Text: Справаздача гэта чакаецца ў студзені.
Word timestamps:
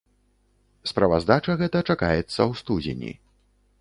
Справаздача 0.93 1.57
гэта 1.61 1.77
чакаецца 1.95 2.25
ў 2.25 2.51
студзені. 2.63 3.11